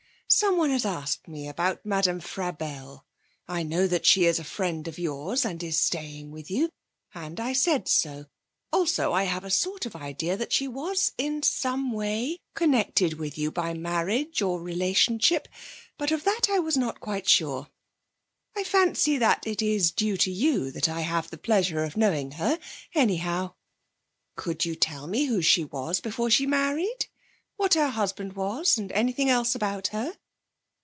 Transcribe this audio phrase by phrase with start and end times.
[0.33, 3.05] Someone has asked me about Madame Frabelle.
[3.49, 6.69] I know that she is a friend of yours, and is staying with you,
[7.13, 8.27] and I said so;
[8.71, 13.37] also I have a sort of idea that she was, in some way, connected with
[13.37, 15.49] you by marriage or relationship,
[15.97, 17.67] but of that I was not quite sure.
[18.55, 22.31] I fancy that it is due to you that I have the pleasure of knowing
[22.31, 22.57] her,
[22.95, 23.55] anyhow.
[24.37, 27.07] 'Could you tell me who she was before she married?
[27.57, 30.15] What her husband was, and anything else about her?